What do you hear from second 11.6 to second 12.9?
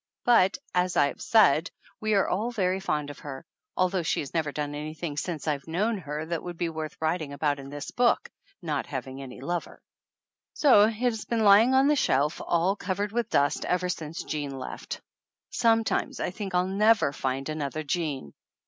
on the shelf all 203 THE ANNALS OF ANN